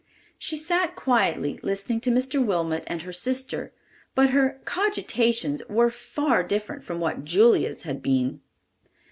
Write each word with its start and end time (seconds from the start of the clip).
She 0.39 0.57
sat 0.57 0.95
quietly 0.95 1.59
listening 1.61 2.01
to 2.01 2.09
Mr. 2.09 2.43
Wilmot 2.43 2.83
and 2.87 3.03
her 3.03 3.13
sister, 3.13 3.71
but 4.15 4.31
her 4.31 4.59
cogitations 4.65 5.61
were 5.69 5.91
far 5.91 6.41
different 6.41 6.83
from 6.83 6.99
what 6.99 7.23
Julia's 7.23 7.83
had 7.83 8.01
been. 8.01 8.41